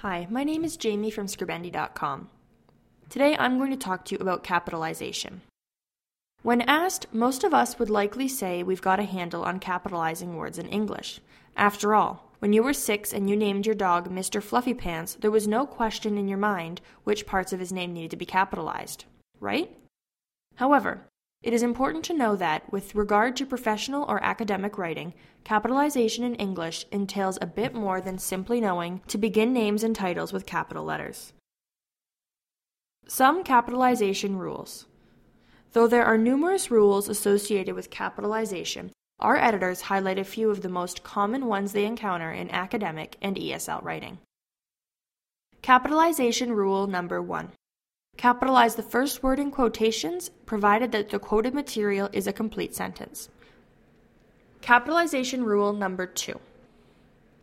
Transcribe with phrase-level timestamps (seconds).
[0.00, 2.28] Hi, my name is Jamie from Scribendi.com.
[3.08, 5.40] Today I'm going to talk to you about capitalization.
[6.42, 10.58] When asked, most of us would likely say we've got a handle on capitalizing words
[10.58, 11.22] in English.
[11.56, 14.42] After all, when you were six and you named your dog Mr.
[14.42, 18.10] Fluffy Pants, there was no question in your mind which parts of his name needed
[18.10, 19.06] to be capitalized,
[19.40, 19.74] right?
[20.56, 21.06] However,
[21.46, 25.14] it is important to know that, with regard to professional or academic writing,
[25.44, 30.32] capitalization in English entails a bit more than simply knowing to begin names and titles
[30.32, 31.32] with capital letters.
[33.06, 34.86] Some capitalization rules.
[35.70, 38.90] Though there are numerous rules associated with capitalization,
[39.20, 43.36] our editors highlight a few of the most common ones they encounter in academic and
[43.36, 44.18] ESL writing.
[45.62, 47.52] Capitalization rule number one
[48.16, 53.28] Capitalize the first word in quotations, provided that the quoted material is a complete sentence.
[54.62, 56.40] Capitalization rule number two.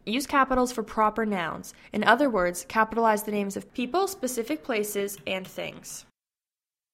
[0.06, 1.74] Use capitals for proper nouns.
[1.94, 6.06] In other words, capitalize the names of people, specific places, and things.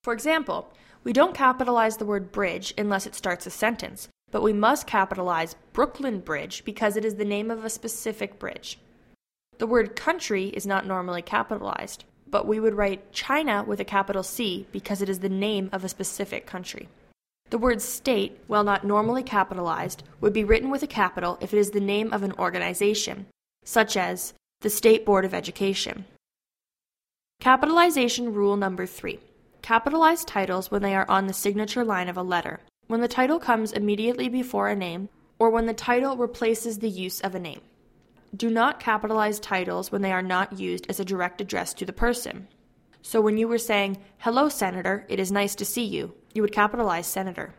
[0.03, 0.71] For example,
[1.03, 5.55] we don't capitalize the word bridge unless it starts a sentence, but we must capitalize
[5.73, 8.77] Brooklyn Bridge because it is the name of a specific bridge.
[9.57, 14.23] The word country is not normally capitalized but we would write China with a capital
[14.23, 16.87] C because it is the name of a specific country.
[17.49, 21.57] The word state, while not normally capitalized, would be written with a capital if it
[21.57, 23.25] is the name of an organization,
[23.63, 26.05] such as the State Board of Education.
[27.39, 29.19] Capitalization rule number three
[29.61, 33.39] capitalize titles when they are on the signature line of a letter, when the title
[33.39, 37.61] comes immediately before a name, or when the title replaces the use of a name.
[38.35, 41.93] Do not capitalize titles when they are not used as a direct address to the
[41.93, 42.47] person.
[43.01, 46.51] So when you were saying, Hello, Senator, it is nice to see you, you would
[46.51, 47.55] capitalize Senator.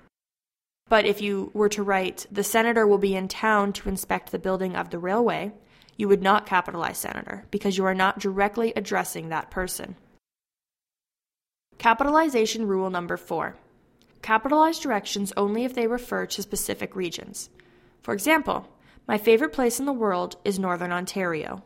[0.89, 4.39] But if you were to write, The Senator will be in town to inspect the
[4.39, 5.53] building of the railway,
[5.97, 9.97] you would not capitalize Senator because you are not directly addressing that person.
[11.79, 13.57] Capitalization rule number four
[14.23, 17.49] capitalize directions only if they refer to specific regions.
[18.03, 18.69] For example,
[19.11, 21.65] my favorite place in the world is Northern Ontario.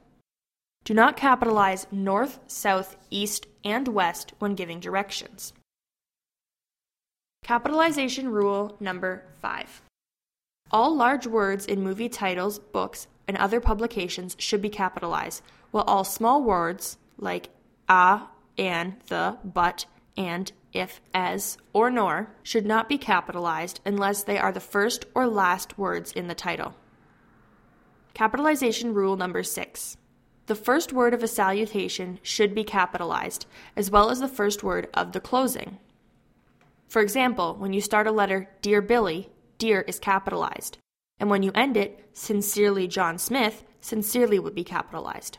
[0.83, 5.53] Do not capitalize north, south, east, and west when giving directions.
[7.43, 9.83] Capitalization rule number five.
[10.71, 16.03] All large words in movie titles, books, and other publications should be capitalized, while all
[16.03, 17.51] small words like
[17.91, 18.23] a,
[18.57, 19.85] and, the, but,
[20.17, 25.27] and, if, as, or nor should not be capitalized unless they are the first or
[25.27, 26.75] last words in the title.
[28.15, 29.97] Capitalization rule number six.
[30.47, 34.89] The first word of a salutation should be capitalized, as well as the first word
[34.95, 35.79] of the closing.
[36.87, 40.79] For example, when you start a letter, Dear Billy, Dear is capitalized.
[41.19, 45.39] And when you end it, Sincerely John Smith, Sincerely would be capitalized.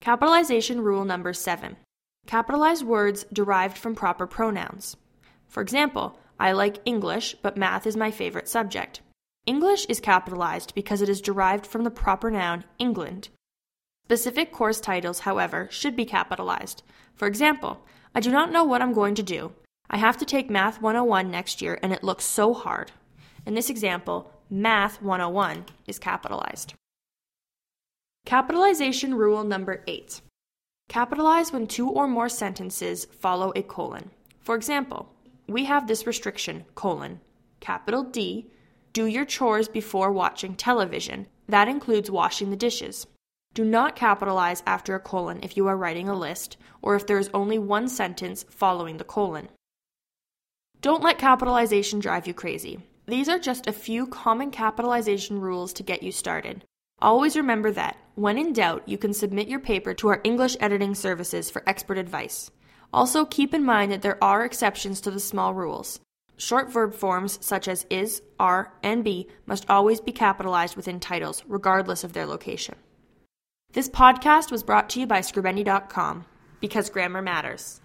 [0.00, 1.76] Capitalization rule number seven.
[2.26, 4.96] Capitalize words derived from proper pronouns.
[5.46, 9.00] For example, I like English, but math is my favorite subject.
[9.46, 13.28] English is capitalized because it is derived from the proper noun England.
[14.06, 16.82] Specific course titles, however, should be capitalized.
[17.14, 17.84] For example,
[18.14, 19.52] I do not know what I'm going to do.
[19.90, 22.92] I have to take Math 101 next year and it looks so hard.
[23.44, 26.74] In this example, Math 101 is capitalized.
[28.24, 30.22] Capitalization rule number 8.
[30.88, 34.10] Capitalize when two or more sentences follow a colon.
[34.40, 35.14] For example,
[35.46, 37.20] we have this restriction, colon,
[37.60, 38.50] capital D,
[38.94, 41.26] do your chores before watching television.
[41.48, 43.08] That includes washing the dishes.
[43.52, 47.18] Do not capitalize after a colon if you are writing a list or if there
[47.18, 49.48] is only one sentence following the colon.
[50.80, 52.78] Don't let capitalization drive you crazy.
[53.06, 56.62] These are just a few common capitalization rules to get you started.
[57.00, 60.94] Always remember that, when in doubt, you can submit your paper to our English editing
[60.94, 62.48] services for expert advice.
[62.92, 65.98] Also, keep in mind that there are exceptions to the small rules.
[66.36, 71.42] Short verb forms such as is, are, and be must always be capitalized within titles,
[71.46, 72.74] regardless of their location.
[73.72, 76.24] This podcast was brought to you by Scribendi.com
[76.60, 77.80] because grammar matters.